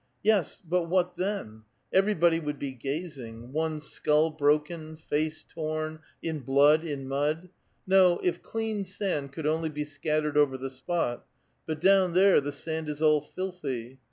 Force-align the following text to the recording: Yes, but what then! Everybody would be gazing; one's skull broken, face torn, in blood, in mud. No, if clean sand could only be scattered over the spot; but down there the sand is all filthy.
Yes, 0.23 0.59
but 0.67 0.89
what 0.89 1.13
then! 1.13 1.61
Everybody 1.93 2.39
would 2.39 2.57
be 2.57 2.71
gazing; 2.71 3.51
one's 3.53 3.83
skull 3.85 4.31
broken, 4.31 4.95
face 4.95 5.45
torn, 5.47 5.99
in 6.23 6.39
blood, 6.39 6.83
in 6.83 7.07
mud. 7.07 7.49
No, 7.85 8.19
if 8.23 8.41
clean 8.41 8.83
sand 8.83 9.31
could 9.31 9.45
only 9.45 9.69
be 9.69 9.85
scattered 9.85 10.37
over 10.37 10.57
the 10.57 10.71
spot; 10.71 11.23
but 11.67 11.79
down 11.79 12.15
there 12.15 12.41
the 12.41 12.51
sand 12.51 12.89
is 12.89 13.03
all 13.03 13.21
filthy. 13.21 13.99